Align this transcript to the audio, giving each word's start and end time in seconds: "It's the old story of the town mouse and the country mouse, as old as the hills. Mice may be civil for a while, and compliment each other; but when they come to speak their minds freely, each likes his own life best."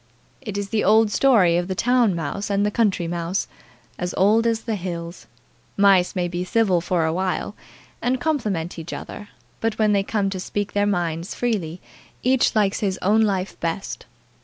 "It's 0.41 0.69
the 0.69 0.83
old 0.83 1.11
story 1.11 1.57
of 1.57 1.67
the 1.67 1.75
town 1.75 2.15
mouse 2.15 2.49
and 2.49 2.65
the 2.65 2.71
country 2.71 3.07
mouse, 3.07 3.47
as 3.99 4.15
old 4.17 4.47
as 4.47 4.61
the 4.61 4.73
hills. 4.73 5.27
Mice 5.77 6.15
may 6.15 6.27
be 6.27 6.43
civil 6.43 6.81
for 6.81 7.05
a 7.05 7.13
while, 7.13 7.53
and 8.01 8.19
compliment 8.19 8.79
each 8.79 8.93
other; 8.93 9.29
but 9.59 9.77
when 9.77 9.93
they 9.93 10.01
come 10.01 10.31
to 10.31 10.39
speak 10.39 10.73
their 10.73 10.87
minds 10.87 11.35
freely, 11.35 11.81
each 12.23 12.55
likes 12.55 12.79
his 12.79 12.97
own 13.03 13.21
life 13.21 13.59
best." 13.59 14.07